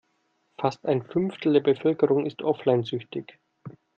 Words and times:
Fast 0.59 0.87
ein 0.87 1.03
Fünftel 1.03 1.53
der 1.53 1.59
Bevölkerung 1.59 2.25
ist 2.25 2.41
offline-süchtig. 2.41 3.37